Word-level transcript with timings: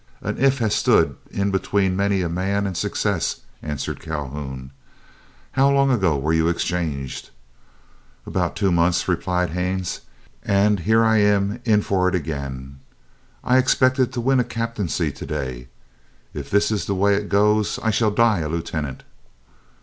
"An 0.21 0.39
'if' 0.43 0.57
has 0.57 0.73
stood 0.73 1.15
in 1.29 1.51
between 1.51 1.95
many 1.95 2.23
a 2.23 2.27
man 2.27 2.65
and 2.65 2.75
success," 2.75 3.41
answered 3.61 3.99
Calhoun. 3.99 4.71
"How 5.51 5.69
long 5.69 5.91
ago 5.91 6.17
were 6.17 6.33
you 6.33 6.47
exchanged?" 6.47 7.29
"About 8.25 8.55
two 8.55 8.71
months," 8.71 9.07
replied 9.07 9.51
Haines, 9.51 10.01
"and 10.41 10.79
here 10.79 11.03
I 11.03 11.17
am 11.19 11.59
in 11.65 11.83
for 11.83 12.09
it 12.09 12.15
again. 12.15 12.79
I 13.43 13.59
expected 13.59 14.11
to 14.13 14.21
win 14.21 14.39
a 14.39 14.43
captaincy 14.43 15.11
to 15.11 15.23
day. 15.27 15.67
If 16.33 16.49
this 16.49 16.71
is 16.71 16.85
the 16.85 16.95
way 16.95 17.13
it 17.13 17.29
goes, 17.29 17.77
I 17.83 17.91
shall 17.91 18.09
die 18.09 18.39
a 18.39 18.49
lieutenant." 18.49 19.03